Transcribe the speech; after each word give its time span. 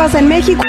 pasa 0.00 0.18
en 0.18 0.28
México. 0.28 0.62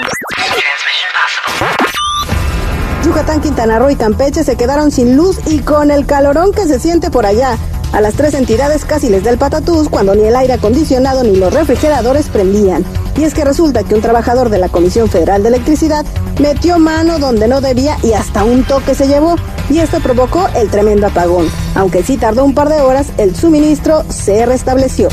Yucatán, 3.02 3.40
Quintana 3.40 3.78
Roo 3.78 3.88
y 3.88 3.96
Campeche 3.96 4.44
se 4.44 4.56
quedaron 4.56 4.90
sin 4.90 5.16
luz 5.16 5.38
y 5.46 5.60
con 5.60 5.90
el 5.90 6.04
calorón 6.04 6.52
que 6.52 6.66
se 6.66 6.78
siente 6.78 7.10
por 7.10 7.24
allá. 7.24 7.56
A 7.94 8.02
las 8.02 8.12
tres 8.12 8.34
entidades 8.34 8.84
casi 8.84 9.08
les 9.08 9.24
da 9.24 9.30
el 9.30 9.38
patatús 9.38 9.88
cuando 9.88 10.14
ni 10.14 10.24
el 10.24 10.36
aire 10.36 10.52
acondicionado 10.52 11.24
ni 11.24 11.36
los 11.36 11.50
refrigeradores 11.50 12.28
prendían. 12.28 12.84
Y 13.16 13.24
es 13.24 13.32
que 13.32 13.46
resulta 13.46 13.84
que 13.84 13.94
un 13.94 14.02
trabajador 14.02 14.50
de 14.50 14.58
la 14.58 14.68
Comisión 14.68 15.08
Federal 15.08 15.42
de 15.42 15.48
Electricidad 15.48 16.04
metió 16.38 16.78
mano 16.78 17.18
donde 17.18 17.48
no 17.48 17.62
debía 17.62 17.96
y 18.02 18.12
hasta 18.12 18.44
un 18.44 18.64
toque 18.64 18.94
se 18.94 19.08
llevó. 19.08 19.36
Y 19.70 19.78
esto 19.78 20.00
provocó 20.00 20.46
el 20.54 20.68
tremendo 20.68 21.06
apagón. 21.06 21.48
Aunque 21.74 22.02
sí 22.02 22.18
tardó 22.18 22.44
un 22.44 22.54
par 22.54 22.68
de 22.68 22.82
horas, 22.82 23.06
el 23.16 23.34
suministro 23.34 24.04
se 24.10 24.44
restableció. 24.44 25.08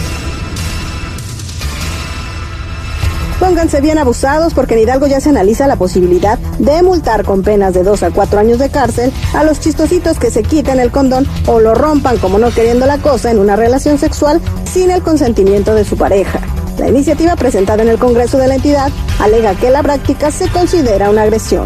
Pónganse 3.40 3.80
bien 3.80 3.98
abusados 3.98 4.54
porque 4.54 4.74
en 4.74 4.82
Hidalgo 4.82 5.08
ya 5.08 5.22
se 5.22 5.30
analiza 5.30 5.66
la 5.68 5.78
posibilidad 5.78 6.38
de 6.60 6.84
multar 6.84 7.24
con 7.24 7.42
penas 7.42 7.74
de 7.74 7.84
2 7.84 8.04
a 8.04 8.12
4 8.12 8.40
años 8.40 8.60
de 8.60 8.70
cárcel 8.70 9.14
a 9.34 9.46
los 9.46 9.62
chistositos 9.62 10.20
que 10.20 10.30
se 10.30 10.44
quiten 10.44 10.80
el 10.80 10.92
condón 10.92 11.26
o 11.48 11.60
lo 11.62 11.74
rompan 11.74 12.18
como 12.18 12.38
no 12.38 12.52
queriendo 12.52 12.86
la 12.86 12.98
cosa 12.98 13.32
en 13.32 13.40
una 13.40 13.56
relación 13.56 13.98
sexual 13.98 14.42
sin 14.70 14.92
el 14.92 15.02
consentimiento 15.02 15.74
de 15.74 15.86
su 15.86 15.96
pareja. 15.96 16.42
La 16.78 16.90
iniciativa 16.90 17.36
presentada 17.36 17.82
en 17.82 17.90
el 17.90 17.98
Congreso 17.98 18.38
de 18.38 18.48
la 18.48 18.56
entidad 18.56 18.92
alega 19.20 19.56
que 19.56 19.70
la 19.70 19.84
práctica 19.84 20.32
se 20.32 20.50
considera 20.50 21.10
una 21.10 21.24
agresión. 21.24 21.64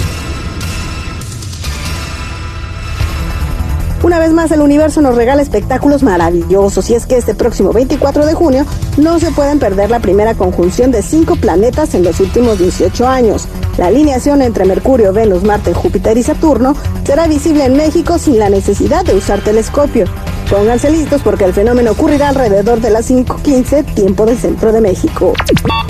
Una 4.03 4.19
vez 4.19 4.33
más, 4.33 4.51
el 4.51 4.59
universo 4.59 5.01
nos 5.01 5.15
regala 5.15 5.41
espectáculos 5.41 6.03
maravillosos 6.03 6.89
y 6.89 6.95
es 6.95 7.05
que 7.05 7.15
este 7.15 7.35
próximo 7.35 7.71
24 7.71 8.25
de 8.25 8.33
junio 8.33 8.65
no 8.97 9.17
se 9.17 9.31
pueden 9.31 9.59
perder 9.59 9.89
la 9.89 10.01
primera 10.01 10.35
conjunción 10.35 10.91
de 10.91 11.01
cinco 11.01 11.37
planetas 11.37 11.95
en 11.95 12.03
los 12.03 12.19
últimos 12.19 12.59
18 12.59 13.07
años. 13.07 13.47
La 13.77 13.87
alineación 13.87 14.41
entre 14.41 14.65
Mercurio, 14.65 15.13
Venus, 15.13 15.43
Marte, 15.43 15.73
Júpiter 15.73 16.17
y 16.17 16.23
Saturno 16.23 16.75
será 17.05 17.27
visible 17.27 17.63
en 17.63 17.77
México 17.77 18.17
sin 18.19 18.39
la 18.39 18.49
necesidad 18.49 19.05
de 19.05 19.15
usar 19.15 19.39
telescopio. 19.39 20.05
Pónganse 20.49 20.91
listos 20.91 21.21
porque 21.23 21.45
el 21.45 21.53
fenómeno 21.53 21.91
ocurrirá 21.91 22.27
alrededor 22.27 22.81
de 22.81 22.89
las 22.89 23.09
5.15 23.09 23.85
tiempo 23.95 24.25
del 24.25 24.38
centro 24.38 24.73
de 24.73 24.81
México. 24.81 25.33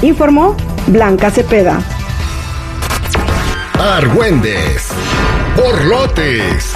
Informó 0.03 0.55
Blanca 0.85 1.31
Cepeda. 1.31 1.81
Argüendes, 3.79 4.87
borlotes 5.55 6.73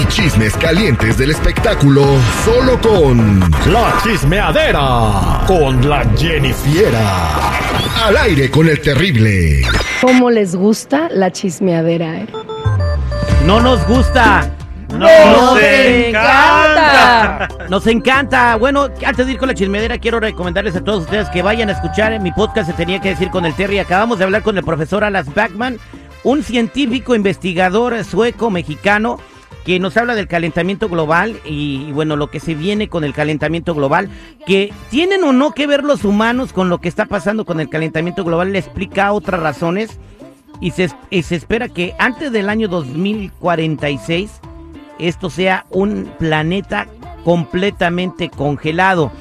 y 0.00 0.06
chismes 0.06 0.56
calientes 0.56 1.16
del 1.18 1.30
espectáculo 1.30 2.04
solo 2.44 2.80
con 2.80 3.40
La 3.72 3.94
chismeadera 4.02 5.44
con 5.46 5.88
la 5.88 6.04
Jennifiera. 6.16 7.58
Al 8.04 8.16
aire 8.16 8.50
con 8.50 8.68
el 8.68 8.80
terrible. 8.80 9.62
¿Cómo 10.00 10.30
les 10.30 10.54
gusta 10.54 11.08
la 11.10 11.30
chismeadera, 11.32 12.18
eh? 12.18 12.26
No 13.44 13.60
nos 13.60 13.86
gusta. 13.86 14.50
¡Nos 14.90 15.60
encanta! 15.60 17.48
Nos 17.68 17.86
encanta. 17.86 18.56
Bueno, 18.56 18.88
antes 19.04 19.26
de 19.26 19.32
ir 19.32 19.38
con 19.38 19.48
la 19.48 19.54
chismedera, 19.54 19.98
quiero 19.98 20.18
recomendarles 20.20 20.76
a 20.76 20.82
todos 20.82 21.04
ustedes 21.04 21.28
que 21.30 21.42
vayan 21.42 21.68
a 21.68 21.72
escuchar 21.72 22.12
en 22.12 22.22
mi 22.22 22.32
podcast 22.32 22.70
Se 22.70 22.76
Tenía 22.76 23.00
que 23.00 23.10
Decir 23.10 23.30
con 23.30 23.44
el 23.44 23.54
Terry. 23.54 23.78
Acabamos 23.78 24.18
de 24.18 24.24
hablar 24.24 24.42
con 24.42 24.56
el 24.56 24.64
profesor 24.64 25.04
Alas 25.04 25.32
Backman, 25.34 25.78
un 26.24 26.42
científico 26.42 27.14
investigador 27.14 28.04
sueco-mexicano 28.04 29.18
que 29.64 29.78
nos 29.78 29.96
habla 29.96 30.14
del 30.14 30.28
calentamiento 30.28 30.88
global 30.88 31.38
y, 31.44 31.92
bueno, 31.92 32.16
lo 32.16 32.30
que 32.30 32.40
se 32.40 32.54
viene 32.54 32.88
con 32.88 33.04
el 33.04 33.12
calentamiento 33.12 33.74
global, 33.74 34.08
que 34.46 34.72
tienen 34.88 35.22
o 35.24 35.32
no 35.32 35.52
que 35.52 35.66
ver 35.66 35.84
los 35.84 36.04
humanos 36.04 36.52
con 36.52 36.70
lo 36.70 36.78
que 36.78 36.88
está 36.88 37.04
pasando 37.04 37.44
con 37.44 37.60
el 37.60 37.68
calentamiento 37.68 38.24
global, 38.24 38.52
le 38.52 38.58
explica 38.58 39.12
otras 39.12 39.40
razones 39.40 39.98
y 40.60 40.70
se, 40.70 40.90
y 41.10 41.22
se 41.22 41.36
espera 41.36 41.68
que 41.68 41.94
antes 41.98 42.32
del 42.32 42.48
año 42.48 42.68
2046 42.68 44.40
esto 44.98 45.30
sea 45.30 45.66
un 45.70 46.10
planeta 46.18 46.88
completamente 47.24 48.30
congelado. 48.30 49.12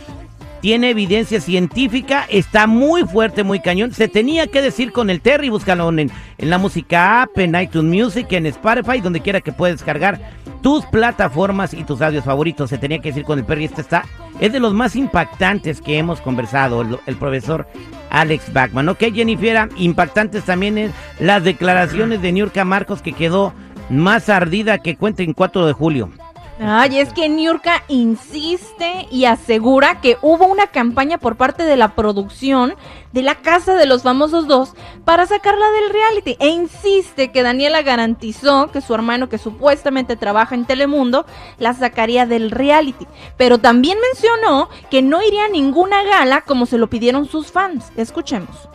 Tiene 0.62 0.90
evidencia 0.90 1.40
científica, 1.40 2.26
está 2.30 2.68
muy 2.68 3.04
fuerte, 3.04 3.44
muy 3.44 3.60
cañón. 3.60 3.94
Se 3.94 4.08
tenía 4.08 4.48
que 4.48 4.62
decir 4.62 4.92
con 4.92 5.10
el 5.10 5.22
Terry, 5.22 5.50
búscalo 5.50 5.90
en, 5.90 6.00
en 6.00 6.50
la 6.50 6.58
música 6.58 7.22
app, 7.22 7.38
en 7.38 7.56
iTunes 7.56 8.04
Music, 8.04 8.28
en 8.32 8.48
Spotify, 8.48 9.00
donde 9.00 9.22
quiera 9.22 9.42
que 9.42 9.52
puedas 9.52 9.78
descargar 9.78 10.20
tus 10.62 10.86
plataformas 10.86 11.74
y 11.74 11.84
tus 11.84 12.02
audios 12.02 12.26
favoritos. 12.26 12.70
Se 12.70 12.78
tenía 12.78 13.00
que 13.00 13.10
decir 13.10 13.24
con 13.24 13.40
el 13.40 13.46
Perry. 13.46 13.66
Este 13.66 13.82
está, 13.82 14.04
es 14.40 14.52
de 14.52 14.60
los 14.60 14.74
más 14.74 14.96
impactantes 14.96 15.82
que 15.82 15.98
hemos 15.98 16.22
conversado, 16.22 16.82
el, 16.82 17.16
profesor 17.18 17.68
Alex 18.10 18.52
Backman. 18.54 18.90
Ok, 18.90 19.06
Jennifer, 19.14 19.70
impactantes 19.78 20.44
también 20.44 20.78
es 20.78 20.92
las 21.20 21.44
declaraciones 21.44 22.22
de 22.22 22.32
Niurka 22.32 22.66
Marcos 22.66 23.02
que 23.02 23.14
quedó 23.14 23.54
más 23.90 24.30
ardida 24.30 24.80
que 24.80 24.96
cuenta 24.96 25.24
en 25.24 25.34
4 25.34 25.66
de 25.66 25.74
julio. 25.74 26.12
Ay, 26.60 26.98
es 26.98 27.14
que 27.14 27.30
Niurka 27.30 27.84
insiste 27.88 29.08
y 29.12 29.26
asegura 29.26 30.02
que 30.02 30.18
hubo 30.24 30.48
una 30.48 30.66
campaña 30.68 31.20
por 31.20 31.36
parte 31.36 31.64
de 31.64 31.78
la 31.78 31.90
producción 31.90 32.74
de 33.12 33.22
la 33.22 33.36
Casa 33.36 33.76
de 33.76 33.86
los 33.86 34.02
Famosos 34.02 34.48
2 34.48 34.74
para 35.06 35.28
sacarla 35.28 35.70
del 35.70 35.92
reality. 35.92 36.36
E 36.40 36.48
insiste 36.48 37.32
que 37.32 37.44
Daniela 37.44 37.84
garantizó 37.84 38.72
que 38.72 38.82
su 38.82 38.96
hermano, 38.96 39.30
que 39.30 39.38
supuestamente 39.38 40.16
trabaja 40.16 40.56
en 40.56 40.66
Telemundo, 40.66 41.28
la 41.60 41.76
sacaría 41.76 42.26
del 42.26 42.50
reality. 42.50 43.06
Pero 43.38 43.60
también 43.60 44.00
mencionó 44.12 44.70
que 44.90 45.04
no 45.04 45.22
iría 45.22 45.46
a 45.46 45.50
ninguna 45.50 46.04
gala 46.04 46.42
como 46.42 46.66
se 46.66 46.80
lo 46.80 46.90
pidieron 46.90 47.28
sus 47.28 47.52
fans. 47.52 47.92
Escuchemos. 47.98 48.68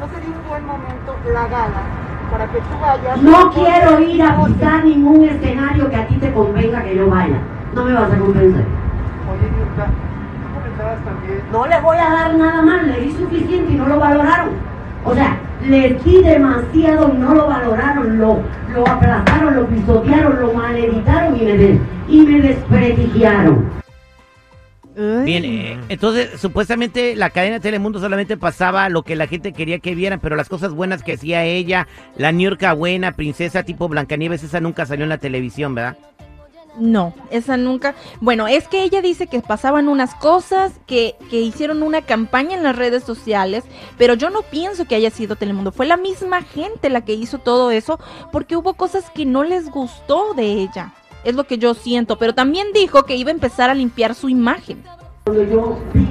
No 0.00 0.08
sería 0.08 0.28
un 0.28 0.48
buen 0.48 0.66
momento 0.66 1.16
la 1.32 1.46
gala 1.46 2.07
para 2.30 2.46
que 2.46 2.58
tú 2.58 2.74
vayas. 2.80 3.22
No 3.22 3.50
quiero 3.52 4.00
ir 4.00 4.22
a 4.22 4.36
buscar 4.36 4.84
ningún 4.84 5.24
escenario 5.28 5.88
que 5.90 5.96
a 5.96 6.06
ti 6.06 6.14
te 6.16 6.32
convenga 6.32 6.82
que 6.82 6.96
yo 6.96 7.08
vaya. 7.08 7.38
No 7.74 7.84
me 7.84 7.92
vas 7.94 8.12
a 8.12 8.18
convencer. 8.18 8.64
Oye, 9.30 9.48
tú 9.48 10.54
comentabas 10.54 11.04
también. 11.04 11.40
No 11.52 11.66
les 11.66 11.82
voy 11.82 11.96
a 11.96 12.10
dar 12.10 12.34
nada 12.34 12.62
más, 12.62 12.82
le 12.84 13.00
di 13.00 13.12
suficiente 13.12 13.72
y 13.72 13.76
no 13.76 13.86
lo 13.86 13.98
valoraron. 13.98 14.50
O 15.04 15.14
sea, 15.14 15.36
les 15.66 16.02
di 16.04 16.22
demasiado 16.22 17.10
y 17.14 17.18
no 17.18 17.34
lo 17.34 17.46
valoraron, 17.48 18.18
lo, 18.18 18.38
lo 18.74 18.86
aplastaron, 18.88 19.54
lo 19.56 19.66
pisotearon, 19.66 20.40
lo 20.40 20.52
maleditaron 20.52 21.36
y 21.36 21.44
me, 21.44 21.52
des- 21.56 21.80
y 22.08 22.20
me 22.22 22.40
desprestigiaron. 22.40 23.77
Bien, 24.98 25.44
eh, 25.44 25.78
entonces 25.88 26.40
supuestamente 26.40 27.14
la 27.14 27.30
cadena 27.30 27.54
de 27.54 27.60
Telemundo 27.60 28.00
solamente 28.00 28.36
pasaba 28.36 28.88
lo 28.88 29.04
que 29.04 29.14
la 29.14 29.28
gente 29.28 29.52
quería 29.52 29.78
que 29.78 29.94
vieran, 29.94 30.18
pero 30.18 30.34
las 30.34 30.48
cosas 30.48 30.72
buenas 30.72 31.04
que 31.04 31.12
hacía 31.12 31.44
ella, 31.44 31.86
la 32.16 32.32
Niurka 32.32 32.72
buena, 32.72 33.12
princesa 33.12 33.62
tipo 33.62 33.88
Blancanieves, 33.88 34.42
esa 34.42 34.58
nunca 34.58 34.86
salió 34.86 35.04
en 35.04 35.10
la 35.10 35.18
televisión, 35.18 35.76
¿verdad? 35.76 35.96
No, 36.78 37.14
esa 37.30 37.56
nunca. 37.56 37.94
Bueno, 38.20 38.48
es 38.48 38.66
que 38.66 38.82
ella 38.82 39.00
dice 39.00 39.28
que 39.28 39.40
pasaban 39.40 39.88
unas 39.88 40.16
cosas, 40.16 40.72
que, 40.86 41.14
que 41.30 41.40
hicieron 41.40 41.84
una 41.84 42.02
campaña 42.02 42.56
en 42.56 42.64
las 42.64 42.76
redes 42.76 43.04
sociales, 43.04 43.64
pero 43.98 44.14
yo 44.14 44.30
no 44.30 44.42
pienso 44.42 44.84
que 44.84 44.96
haya 44.96 45.10
sido 45.10 45.36
Telemundo. 45.36 45.70
Fue 45.70 45.86
la 45.86 45.96
misma 45.96 46.42
gente 46.42 46.90
la 46.90 47.04
que 47.04 47.14
hizo 47.14 47.38
todo 47.38 47.70
eso, 47.70 48.00
porque 48.32 48.56
hubo 48.56 48.74
cosas 48.74 49.10
que 49.10 49.24
no 49.26 49.44
les 49.44 49.70
gustó 49.70 50.34
de 50.34 50.52
ella. 50.54 50.92
Es 51.24 51.34
lo 51.34 51.44
que 51.44 51.58
yo 51.58 51.74
siento, 51.74 52.16
pero 52.16 52.34
también 52.34 52.68
dijo 52.72 53.04
que 53.04 53.16
iba 53.16 53.30
a 53.30 53.34
empezar 53.34 53.70
a 53.70 53.74
limpiar 53.74 54.14
su 54.14 54.28
imagen. 54.28 54.82
Cuando 55.24 55.42
yo 55.44 55.78
vi, 55.92 56.06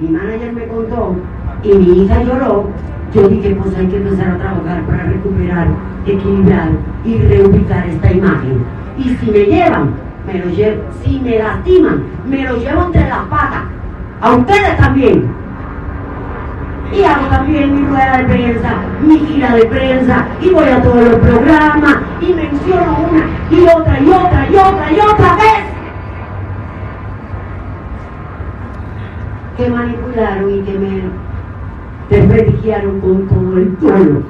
mi 0.00 0.08
manager 0.08 0.52
me 0.52 0.66
contó 0.68 1.16
y 1.62 1.68
mi 1.72 2.04
hija 2.04 2.22
lloró, 2.22 2.68
yo 3.14 3.28
dije, 3.28 3.56
pues 3.56 3.76
hay 3.76 3.86
que 3.88 3.96
empezar 3.96 4.30
a 4.30 4.38
trabajar 4.38 4.82
para 4.86 5.04
recuperar, 5.04 5.68
equilibrar 6.06 6.70
y 7.04 7.18
reubicar 7.18 7.86
esta 7.88 8.12
imagen. 8.12 8.64
Y 8.96 9.08
si 9.16 9.30
me 9.30 9.38
llevan, 9.40 9.94
me 10.26 10.38
lo 10.38 10.50
llevo. 10.50 10.82
Si 11.02 11.18
me 11.18 11.38
lastiman, 11.38 12.04
me 12.28 12.44
lo 12.44 12.56
llevo 12.58 12.84
entre 12.84 13.08
las 13.08 13.26
patas. 13.26 13.64
A 14.20 14.36
ustedes 14.36 14.76
también. 14.76 15.39
Y 16.92 17.04
hago 17.04 17.26
también 17.28 17.74
mi 17.74 17.86
rueda 17.86 18.18
de 18.18 18.24
prensa, 18.24 18.74
mi 19.00 19.18
gira 19.20 19.54
de 19.54 19.64
prensa, 19.66 20.26
y 20.40 20.48
voy 20.50 20.68
a 20.68 20.82
todos 20.82 21.04
los 21.04 21.20
programas, 21.20 21.96
y 22.20 22.32
menciono 22.32 22.98
una 23.08 23.26
y 23.50 23.60
otra 23.62 24.00
y 24.00 24.08
otra 24.08 24.48
y 24.50 24.56
otra 24.56 24.92
y 24.92 25.00
otra 25.00 25.36
vez. 25.36 25.64
Que 29.56 29.68
manipularon 29.70 30.54
y 30.54 30.62
que 30.62 30.72
me 30.72 31.02
desprestigiaron 32.10 33.00
con 33.00 33.28
todo 33.28 33.58
el 33.58 33.68
pueblo. 33.76 34.22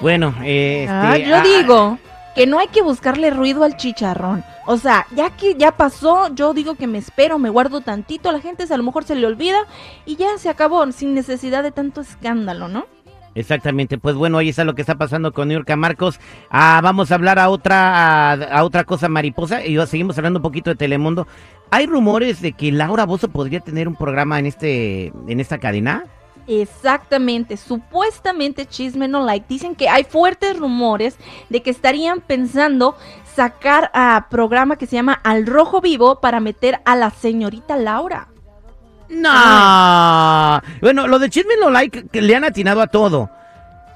Bueno, 0.00 0.34
eh, 0.42 0.82
este, 0.84 0.94
Ah, 0.94 1.16
yo 1.16 1.36
ah, 1.36 1.42
digo 1.42 1.98
que 2.34 2.46
no 2.46 2.58
hay 2.58 2.68
que 2.68 2.82
buscarle 2.82 3.30
ruido 3.30 3.64
al 3.64 3.76
chicharrón. 3.76 4.44
O 4.70 4.76
sea, 4.76 5.04
ya 5.16 5.30
que 5.30 5.56
ya 5.56 5.72
pasó, 5.72 6.32
yo 6.32 6.54
digo 6.54 6.76
que 6.76 6.86
me 6.86 6.98
espero, 6.98 7.40
me 7.40 7.50
guardo 7.50 7.80
tantito, 7.80 8.30
la 8.30 8.38
gente 8.38 8.72
a 8.72 8.76
lo 8.76 8.84
mejor 8.84 9.02
se 9.02 9.16
le 9.16 9.26
olvida 9.26 9.58
y 10.06 10.14
ya 10.14 10.38
se 10.38 10.48
acabó, 10.48 10.92
sin 10.92 11.12
necesidad 11.12 11.64
de 11.64 11.72
tanto 11.72 12.02
escándalo, 12.02 12.68
¿no? 12.68 12.86
Exactamente, 13.34 13.98
pues 13.98 14.14
bueno, 14.14 14.38
ahí 14.38 14.50
está 14.50 14.62
lo 14.62 14.76
que 14.76 14.82
está 14.82 14.94
pasando 14.94 15.32
con 15.32 15.48
Niurka 15.48 15.74
Marcos. 15.74 16.20
Ah, 16.50 16.78
vamos 16.84 17.10
a 17.10 17.16
hablar 17.16 17.40
a 17.40 17.50
otra, 17.50 18.34
a 18.34 18.62
otra 18.62 18.84
cosa 18.84 19.08
mariposa 19.08 19.66
y 19.66 19.76
seguimos 19.88 20.16
hablando 20.18 20.38
un 20.38 20.44
poquito 20.44 20.70
de 20.70 20.76
Telemundo. 20.76 21.26
¿Hay 21.72 21.86
rumores 21.86 22.40
de 22.40 22.52
que 22.52 22.70
Laura 22.70 23.06
Bozo 23.06 23.26
podría 23.26 23.58
tener 23.58 23.88
un 23.88 23.96
programa 23.96 24.38
en 24.38 24.46
este, 24.46 25.12
en 25.26 25.40
esta 25.40 25.58
cadena? 25.58 26.04
Exactamente, 26.52 27.56
supuestamente 27.56 28.66
Chisme 28.66 29.06
No 29.06 29.24
Like 29.24 29.46
dicen 29.48 29.76
que 29.76 29.88
hay 29.88 30.02
fuertes 30.02 30.58
rumores 30.58 31.16
de 31.48 31.62
que 31.62 31.70
estarían 31.70 32.20
pensando 32.20 32.96
sacar 33.36 33.88
a 33.94 34.26
programa 34.30 34.74
que 34.74 34.86
se 34.86 34.96
llama 34.96 35.12
Al 35.12 35.46
Rojo 35.46 35.80
Vivo 35.80 36.20
para 36.20 36.40
meter 36.40 36.80
a 36.84 36.96
la 36.96 37.10
señorita 37.10 37.76
Laura. 37.76 38.26
No. 39.08 40.60
Bueno, 40.80 41.06
lo 41.06 41.20
de 41.20 41.30
Chisme 41.30 41.54
No 41.60 41.70
Like 41.70 42.08
que 42.08 42.20
le 42.20 42.34
han 42.34 42.42
atinado 42.42 42.80
a 42.80 42.88
todo. 42.88 43.30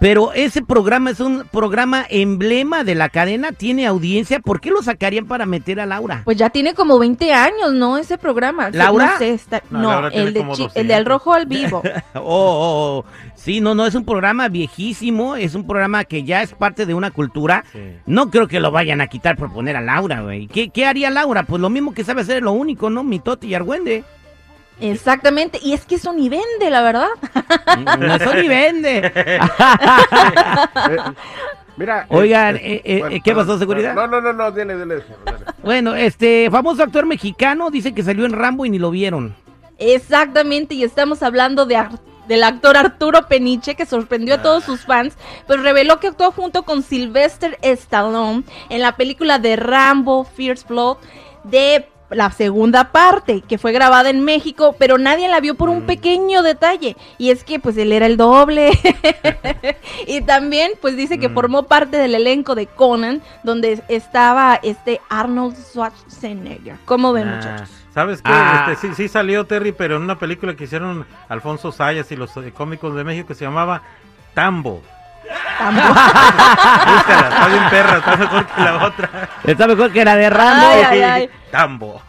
Pero 0.05 0.35
ese 0.35 0.61
programa 0.61 1.09
es 1.13 1.21
un 1.21 1.45
programa 1.51 2.05
emblema 2.11 2.85
de 2.85 2.95
la 2.95 3.09
cadena, 3.09 3.53
tiene 3.53 3.87
audiencia. 3.87 4.39
¿Por 4.39 4.61
qué 4.61 4.71
lo 4.71 4.83
sacarían 4.83 5.25
para 5.25 5.47
meter 5.47 5.81
a 5.81 5.87
Laura? 5.87 6.21
Pues 6.27 6.37
ya 6.37 6.51
tiene 6.51 6.75
como 6.75 6.99
20 6.99 7.33
años, 7.33 7.73
¿no? 7.73 7.97
Ese 7.97 8.19
programa. 8.19 8.69
¿Laura? 8.69 9.13
No, 9.13 9.19
sé, 9.19 9.31
está- 9.31 9.63
No, 9.71 9.81
no, 9.81 9.91
Laura 9.93 10.11
tiene 10.11 10.27
el, 10.29 10.35
de 10.35 10.47
Chi- 10.53 10.69
el 10.75 10.89
de 10.89 10.95
Al 10.95 11.05
200. 11.05 11.07
Rojo 11.07 11.33
al 11.33 11.47
Vivo. 11.47 11.83
Oh, 12.17 12.21
oh, 12.21 12.99
oh. 12.99 13.05
sí, 13.35 13.63
no, 13.63 13.75
no, 13.75 13.87
es 13.87 13.95
un 13.95 14.05
programa 14.05 14.49
viejísimo, 14.51 15.37
es 15.37 15.55
un 15.55 15.67
programa 15.67 16.05
que 16.05 16.23
ya 16.23 16.43
es 16.43 16.53
parte 16.53 16.85
de 16.85 16.93
una 16.93 17.11
cultura. 17.11 17.65
Sí. 17.73 17.79
No 18.05 18.29
creo 18.31 18.47
que 18.47 18.61
lo 18.61 18.71
vayan 18.71 19.01
a 19.01 19.07
quitar 19.07 19.39
por 19.39 19.55
poner 19.55 19.75
a 19.75 19.81
Laura, 19.81 20.21
güey. 20.21 20.49
¿Qué, 20.49 20.69
¿Qué 20.69 20.85
haría 20.85 21.09
Laura? 21.09 21.45
Pues 21.45 21.63
lo 21.63 21.71
mismo 21.71 21.95
que 21.95 22.05
sabe 22.05 22.21
hacer, 22.21 22.43
lo 22.43 22.53
único, 22.53 22.91
¿no? 22.91 23.05
Mitote 23.05 23.47
y 23.47 23.55
Argüende. 23.55 24.05
Exactamente, 24.81 25.59
y 25.63 25.73
es 25.73 25.85
que 25.87 25.95
eso 25.95 26.13
ni 26.13 26.29
vende, 26.29 26.69
la 26.69 26.83
verdad. 26.83 27.09
No, 27.99 28.15
eso 28.15 28.35
ni 28.35 28.49
vende. 28.49 29.13
Mira. 31.77 32.07
Oigan, 32.09 32.57
eh, 32.57 32.83
eh, 32.85 33.21
¿qué 33.25 33.35
pasó, 33.35 33.59
seguridad? 33.59 33.95
No, 33.95 34.07
no, 34.07 34.21
no, 34.21 34.33
no, 34.33 34.51
dile. 34.53 34.77
dile. 34.77 35.03
Bueno, 35.63 35.95
este 35.95 36.49
famoso 36.51 36.83
actor 36.85 37.05
mexicano 37.05 37.71
dice 37.71 37.93
que 37.93 38.03
salió 38.05 38.27
en 38.27 38.33
Rambo 38.33 38.65
y 38.65 38.71
ni 38.71 38.79
lo 38.79 38.91
vieron. 38.91 39.35
Exactamente, 39.79 40.75
y 40.75 40.85
estamos 40.85 41.23
hablando 41.25 41.67
de 41.67 41.77
Ar- 41.77 41.99
del 42.29 42.45
actor 42.45 42.77
Arturo 42.77 43.27
Peniche 43.27 43.75
que 43.75 43.87
sorprendió 43.87 44.37
a 44.37 44.43
todos 44.43 44.65
sus 44.65 44.87
fans, 44.87 45.15
pues 45.47 45.61
reveló 45.61 45.99
que 46.01 46.07
actuó 46.09 46.31
junto 46.33 46.63
con 46.63 46.83
Sylvester 46.83 47.59
Stallone 47.61 48.45
en 48.71 48.81
la 48.81 48.97
película 48.97 49.39
de 49.39 49.57
Rambo 49.57 50.25
Fierce 50.25 50.65
Blood 50.69 50.97
de 51.43 51.87
la 52.15 52.31
segunda 52.31 52.93
parte, 52.93 53.43
que 53.43 53.59
fue 53.59 53.73
grabada 53.73 54.11
en 54.11 54.25
México, 54.25 54.75
pero 54.79 54.99
nadie 54.99 55.29
la 55.29 55.41
vio 55.41 55.55
por 55.55 55.69
un 55.69 55.83
pequeño 55.83 56.43
detalle, 56.43 56.97
y 57.19 57.31
es 57.31 57.45
que 57.45 57.59
pues 57.59 57.77
él 57.77 57.93
era 57.93 58.07
el 58.07 58.17
doble. 58.17 58.71
y 60.07 60.21
también 60.23 60.73
pues 60.81 60.97
dice 60.97 61.19
que 61.19 61.29
formó 61.29 61.65
parte 61.65 61.97
del 61.97 62.15
elenco 62.15 62.55
de 62.55 62.67
Conan, 62.67 63.23
donde 63.43 63.83
estaba 63.89 64.59
este 64.63 65.01
Arnold 65.09 65.57
Schwarzenegger. 65.57 66.77
¿Cómo 66.85 67.13
ven, 67.13 67.29
Ah, 67.29 67.37
muchachos? 67.37 67.71
¿Sabes 67.93 68.23
qué? 68.23 68.31
Ah. 68.33 68.69
Este, 68.73 68.89
sí, 68.89 68.95
sí 68.95 69.09
salió 69.09 69.47
Terry, 69.47 69.73
pero 69.73 69.97
en 69.97 70.03
una 70.03 70.19
película 70.19 70.55
que 70.57 70.65
hicieron 70.65 71.07
Alfonso 71.29 71.71
Sayas 71.71 72.11
y 72.11 72.17
los 72.17 72.37
eh, 72.37 72.53
cómicos 72.53 72.95
de 72.97 73.05
México 73.05 73.29
que 73.29 73.35
se 73.35 73.45
llamaba 73.45 73.83
Tambo. 74.35 74.83
Búscala, 76.87 77.29
está 77.29 77.47
bien 77.49 77.69
perra, 77.71 77.99
está 77.99 78.17
mejor 78.17 78.47
que 78.47 78.61
la 78.61 78.85
otra. 78.85 79.11
Está 79.45 79.67
mejor 79.67 79.93
que 79.93 80.05
la 80.05 80.17
de 80.17 80.31
Rambo. 80.31 80.67
Ay, 80.67 80.83
ay, 80.83 81.03
ay. 81.03 81.31
Tambo. 81.51 82.03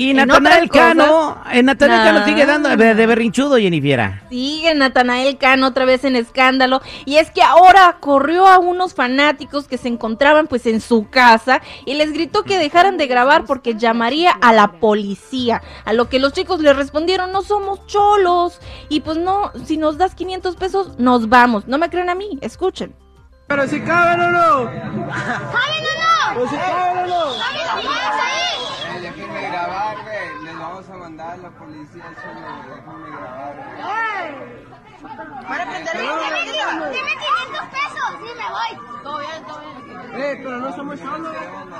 Y 0.00 0.14
Natanael 0.14 0.70
Cano, 0.70 1.36
en 1.52 1.66
Natanael 1.66 2.14
Cano 2.14 2.24
sigue 2.24 2.46
dando 2.46 2.74
de, 2.74 2.94
de 2.94 3.06
berrinchudo, 3.06 3.58
Jennifiera. 3.58 4.22
Sigue 4.30 4.74
Natanael 4.74 5.36
Cano 5.36 5.66
otra 5.66 5.84
vez 5.84 6.04
en 6.04 6.16
escándalo 6.16 6.80
y 7.04 7.16
es 7.16 7.30
que 7.30 7.42
ahora 7.42 7.98
corrió 8.00 8.46
a 8.46 8.58
unos 8.58 8.94
fanáticos 8.94 9.68
que 9.68 9.76
se 9.76 9.88
encontraban 9.88 10.46
pues 10.46 10.64
en 10.64 10.80
su 10.80 11.10
casa 11.10 11.60
y 11.84 11.96
les 11.96 12.14
gritó 12.14 12.44
que 12.44 12.58
dejaran 12.58 12.96
de 12.96 13.08
grabar 13.08 13.44
porque 13.44 13.74
llamaría 13.74 14.30
a 14.30 14.54
la 14.54 14.72
policía. 14.80 15.60
A 15.84 15.92
lo 15.92 16.08
que 16.08 16.18
los 16.18 16.32
chicos 16.32 16.60
le 16.60 16.72
respondieron, 16.72 17.30
no 17.30 17.42
somos 17.42 17.86
cholos 17.86 18.58
y 18.88 19.00
pues 19.00 19.18
no, 19.18 19.52
si 19.66 19.76
nos 19.76 19.98
das 19.98 20.14
500 20.14 20.56
pesos 20.56 20.98
nos 20.98 21.28
vamos. 21.28 21.68
No 21.68 21.76
me 21.76 21.90
creen 21.90 22.08
a 22.08 22.14
mí, 22.14 22.38
escuchen. 22.40 22.94
Pero 23.48 23.68
si 23.68 23.80
caben 23.80 24.20
o 24.20 24.30
no. 24.30 24.64
¿Caben 24.64 24.94
o 24.96 25.94
no? 26.00 26.34
Pero 26.34 26.48
si 26.48 26.56
caben 26.56 26.98
o 26.98 27.06
no. 27.06 27.34
Déjenme 29.00 29.40
grabar, 29.48 29.96
güey. 30.04 30.44
Les 30.44 30.54
la 31.36 31.50
policía, 31.50 32.04
cholo. 32.22 32.40
Déjenme 32.74 33.10
grabar, 33.16 33.54
güey. 33.56 34.70
Para 35.48 35.64
prender 35.70 35.96
el 35.96 36.02
Dime 36.92 37.14
500 37.16 37.66
pesos, 37.70 38.08
sí 38.18 38.30
me 38.36 38.48
voy. 38.50 38.72
Todo 39.02 39.18
bien, 39.18 39.44
todo 39.46 39.60
bien. 39.60 40.22
Eh, 40.22 40.40
pero 40.42 40.56
no 40.58 40.76
somos 40.76 40.98
solos. 41.00 41.32
Me 41.32 41.78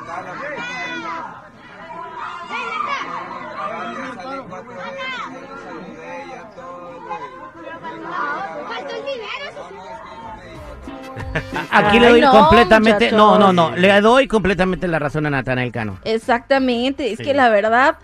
Aquí 11.73 11.97
Ay, 11.97 12.01
le 12.01 12.09
doy 12.09 12.21
no, 12.21 12.31
completamente, 12.33 13.13
no, 13.13 13.39
no, 13.39 13.53
no, 13.53 13.77
le 13.77 14.01
doy 14.01 14.27
completamente 14.27 14.89
la 14.89 14.99
razón 14.99 15.27
a 15.27 15.31
Natanael 15.31 15.71
Cano. 15.71 15.99
Exactamente, 16.05 17.13
es 17.13 17.19
Sí. 17.19 17.25
que 17.25 17.35
la 17.35 17.49
verdad 17.49 17.99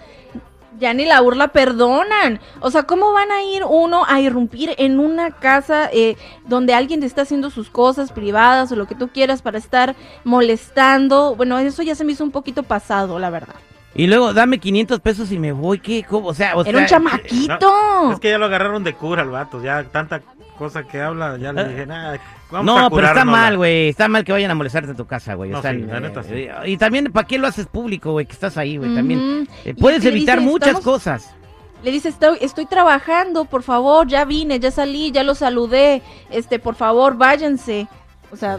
ya 0.79 0.95
ni 0.95 1.05
la 1.05 1.21
burla 1.21 1.49
perdonan. 1.49 2.41
O 2.61 2.71
sea, 2.71 2.85
¿cómo 2.85 3.13
van 3.13 3.31
a 3.31 3.43
ir 3.43 3.63
uno 3.69 4.05
a 4.07 4.21
irrumpir 4.21 4.75
en 4.79 4.99
una 4.99 5.31
casa 5.31 5.89
eh, 5.93 6.17
donde 6.47 6.75
alguien 6.75 7.01
te 7.01 7.07
está 7.07 7.23
haciendo 7.23 7.51
sus 7.51 7.71
cosas 7.71 8.13
privadas 8.13 8.71
o 8.73 8.77
lo 8.77 8.87
que 8.87 8.95
tú 8.95 9.09
quieras 9.09 9.43
para 9.43 9.59
estar 9.59 9.97
molestando? 10.25 11.35
Bueno, 11.37 11.59
eso 11.59 11.83
ya 11.83 11.95
se 11.95 12.05
me 12.05 12.13
hizo 12.13 12.25
un 12.25 12.31
poquito 12.31 12.63
pasado, 12.63 13.19
la 13.19 13.31
verdad. 13.31 13.57
Y 13.95 14.07
luego 14.09 14.35
dame 14.35 14.59
500 14.59 15.01
pesos 15.01 15.33
y 15.33 15.39
me 15.39 15.53
voy, 15.53 15.79
¿qué? 15.79 16.05
¿Cómo? 16.05 16.29
O 16.29 16.35
sea, 16.35 16.55
o 16.55 16.61
Era 16.61 16.73
sea, 16.73 16.81
un 16.81 16.87
chamaquito. 16.87 17.59
No, 17.61 18.13
es 18.13 18.21
que 18.21 18.29
ya 18.29 18.37
lo 18.37 18.45
agarraron 18.45 18.85
de 18.85 18.93
cura 18.93 19.23
al 19.23 19.31
vato, 19.31 19.63
ya 19.63 19.85
tanta 19.85 20.21
cosa 20.57 20.83
que 20.85 21.01
habla, 21.01 21.37
ya 21.39 21.53
le 21.53 21.69
dije, 21.69 21.87
nada, 21.87 22.19
vamos 22.51 22.75
Ah. 22.77 22.81
No, 22.81 22.87
a 22.87 22.91
pero 22.91 23.03
está 23.03 23.13
curárnosla". 23.13 23.25
mal, 23.41 23.57
güey. 23.57 23.89
Está 23.89 24.09
mal 24.09 24.25
que 24.25 24.33
vayan 24.33 24.51
a 24.51 24.55
molestarte 24.55 24.91
en 24.91 24.97
tu 24.97 25.07
casa, 25.07 25.35
güey. 25.35 25.51
No, 25.51 25.63
sí, 25.63 25.69
neta, 25.73 26.23
eh, 26.31 26.51
Y 26.67 26.77
también, 26.77 27.13
¿para 27.13 27.27
qué 27.27 27.39
lo 27.39 27.47
haces 27.47 27.67
público, 27.67 28.13
güey? 28.13 28.27
Que 28.27 28.33
estás 28.33 28.57
ahí, 28.57 28.77
güey. 28.77 28.95
También. 28.95 29.49
Eh, 29.65 29.75
puedes 29.75 30.05
evitar 30.05 30.39
dice, 30.39 30.51
muchas 30.51 30.69
"Estamos- 30.69 30.85
cosas. 30.85 31.35
Le 31.83 31.91
dice, 31.93 32.09
estoy, 32.09 32.39
estoy 32.41 32.67
trabajando, 32.67 33.45
por 33.45 33.63
favor, 33.63 34.09
ya 34.09 34.25
vine, 34.25 34.59
ya 34.59 34.71
salí, 34.71 35.13
ya 35.13 35.23
lo 35.23 35.35
saludé, 35.35 36.03
este, 36.31 36.59
por 36.59 36.75
favor, 36.75 37.17
váyanse. 37.17 37.87
O 38.33 38.37
sea, 38.37 38.59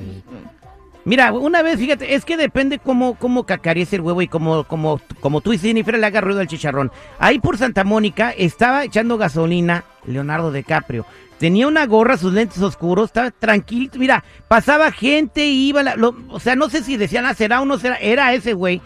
Mira, 1.05 1.31
una 1.31 1.62
vez, 1.62 1.79
fíjate, 1.79 2.15
es 2.15 2.25
que 2.25 2.36
depende 2.36 2.79
cómo, 2.79 3.15
cómo 3.15 3.45
cacarece 3.45 3.95
el 3.95 4.01
huevo 4.01 4.21
y 4.21 4.27
cómo, 4.27 4.65
como, 4.65 5.00
como 5.21 5.39
tú 5.39 5.53
y 5.53 5.57
Jennifer 5.57 5.98
le 5.98 6.05
haga 6.05 6.19
ruido 6.19 6.41
al 6.41 6.48
chicharrón. 6.48 6.91
Ahí 7.17 7.39
por 7.39 7.57
Santa 7.57 7.86
Mónica 7.86 8.31
estaba 8.31 8.83
echando 8.83 9.17
gasolina 9.17 9.86
Leonardo 10.05 10.51
DiCaprio. 10.51 11.05
Tenía 11.39 11.67
una 11.67 11.86
gorra, 11.86 12.17
sus 12.17 12.34
lentes 12.34 12.62
oscuros, 12.62 13.10
estaba 13.10 13.32
tranquilo. 13.32 13.91
Mira, 13.98 14.24
pasaba 14.48 14.91
gente, 14.91 15.46
iba, 15.46 15.84
la- 15.84 15.96
lo- 15.96 16.15
o 16.29 16.39
sea, 16.39 16.56
no 16.56 16.70
sé 16.70 16.84
si 16.84 16.98
decían, 16.98 17.25
ah, 17.25 17.34
será 17.36 17.62
o 17.62 17.65
no 17.65 17.77
será, 17.77 17.96
era 17.98 18.34
ese 18.34 18.53
güey. 18.53 18.82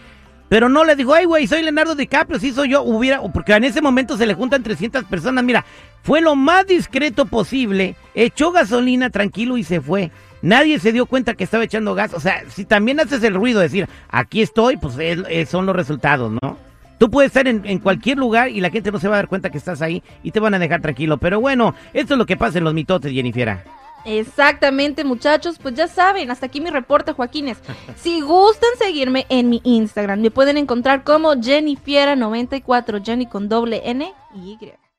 Pero 0.50 0.68
no 0.68 0.84
le 0.84 0.94
dijo, 0.96 1.14
ay, 1.14 1.24
güey, 1.24 1.46
soy 1.46 1.62
Leonardo 1.62 1.94
DiCaprio, 1.94 2.38
sí 2.38 2.52
soy 2.52 2.68
yo. 2.68 2.82
Hubiera, 2.82 3.22
porque 3.32 3.54
en 3.54 3.64
ese 3.64 3.80
momento 3.80 4.18
se 4.18 4.26
le 4.26 4.34
juntan 4.34 4.62
300 4.62 5.04
personas. 5.04 5.42
Mira, 5.44 5.64
fue 6.02 6.20
lo 6.20 6.36
más 6.36 6.66
discreto 6.66 7.24
posible. 7.24 7.96
Echó 8.14 8.52
gasolina 8.52 9.08
tranquilo 9.08 9.56
y 9.56 9.64
se 9.64 9.80
fue. 9.80 10.10
Nadie 10.42 10.78
se 10.78 10.92
dio 10.92 11.06
cuenta 11.06 11.32
que 11.32 11.44
estaba 11.44 11.64
echando 11.64 11.94
gas. 11.94 12.12
O 12.12 12.20
sea, 12.20 12.42
si 12.50 12.66
también 12.66 13.00
haces 13.00 13.22
el 13.24 13.32
ruido, 13.34 13.60
decir, 13.60 13.88
aquí 14.10 14.42
estoy, 14.42 14.76
pues 14.76 14.98
es- 14.98 15.24
es- 15.30 15.48
son 15.48 15.64
los 15.64 15.74
resultados, 15.74 16.30
¿no? 16.42 16.58
Tú 17.02 17.10
puedes 17.10 17.30
estar 17.30 17.48
en, 17.48 17.62
en 17.66 17.80
cualquier 17.80 18.16
lugar 18.16 18.48
y 18.48 18.60
la 18.60 18.70
gente 18.70 18.92
no 18.92 19.00
se 19.00 19.08
va 19.08 19.16
a 19.16 19.18
dar 19.18 19.26
cuenta 19.26 19.50
que 19.50 19.58
estás 19.58 19.82
ahí 19.82 20.04
y 20.22 20.30
te 20.30 20.38
van 20.38 20.54
a 20.54 20.60
dejar 20.60 20.80
tranquilo. 20.80 21.18
Pero 21.18 21.40
bueno, 21.40 21.74
esto 21.92 22.14
es 22.14 22.18
lo 22.18 22.26
que 22.26 22.36
pasa 22.36 22.58
en 22.58 22.64
los 22.64 22.74
mitotes, 22.74 23.10
Jennifiera. 23.10 23.64
Exactamente, 24.04 25.02
muchachos, 25.02 25.58
pues 25.60 25.74
ya 25.74 25.88
saben, 25.88 26.30
hasta 26.30 26.46
aquí 26.46 26.60
mi 26.60 26.70
reporte, 26.70 27.10
Joaquines. 27.10 27.58
Si 27.96 28.20
gustan 28.20 28.70
seguirme 28.78 29.26
en 29.30 29.50
mi 29.50 29.60
Instagram, 29.64 30.20
me 30.20 30.30
pueden 30.30 30.56
encontrar 30.58 31.02
como 31.02 31.34
Jennifiera94, 31.34 33.04
Jenny 33.04 33.26
con 33.26 33.48
doble 33.48 33.82
N 33.84 34.08
y 34.36 34.50
Y. 34.52 34.81